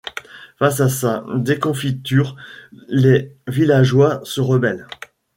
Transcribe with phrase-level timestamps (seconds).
[0.57, 2.35] Face à sa déconfiture,
[2.89, 4.87] les villageois se rebellent.